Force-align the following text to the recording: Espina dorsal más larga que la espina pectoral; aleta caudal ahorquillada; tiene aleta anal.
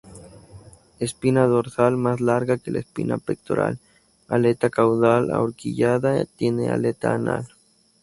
Espina 0.99 1.45
dorsal 1.47 1.95
más 1.95 2.21
larga 2.21 2.57
que 2.57 2.71
la 2.71 2.79
espina 2.79 3.19
pectoral; 3.19 3.77
aleta 4.29 4.71
caudal 4.71 5.29
ahorquillada; 5.31 6.25
tiene 6.37 6.71
aleta 6.71 7.13
anal. 7.13 7.47